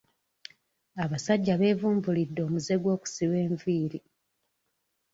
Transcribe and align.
Abasajja 1.03 1.53
beevumbulidde 1.61 2.39
omuze 2.47 2.75
gw'okusiba 2.81 3.35
enviiri. 3.45 3.99